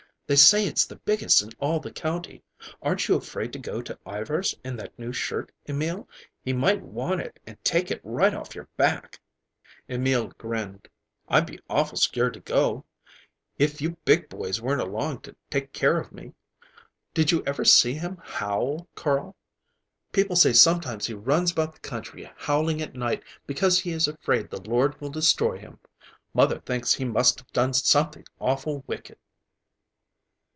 [0.33, 2.41] They say it's the biggest in all the country.
[2.81, 6.07] Aren't you afraid to go to Ivar's in that new shirt, Emil?
[6.41, 9.19] He might want it and take it right off your back."
[9.89, 10.87] Emil grinned.
[11.27, 12.85] "I'd be awful scared to go,"
[13.57, 16.31] he admitted, "if you big boys weren't along to take care of me.
[17.13, 19.35] Did you ever hear him howl, Carl?
[20.13, 24.49] People say sometimes he runs about the country howling at night because he is afraid
[24.49, 25.79] the Lord will destroy him.
[26.33, 29.17] Mother thinks he must have done something awful wicked."